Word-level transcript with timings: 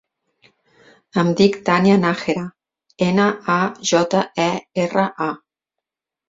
Em 1.23 1.27
dic 1.41 1.59
Tània 1.67 1.97
Najera: 2.05 2.45
ena, 3.09 3.27
a, 3.57 3.59
jota, 3.91 4.23
e, 4.47 4.49
erra, 4.87 5.07
a. 5.29 5.31